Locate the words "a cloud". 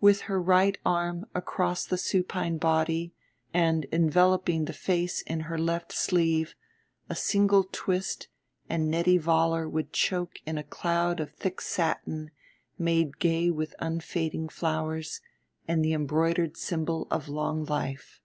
10.58-11.18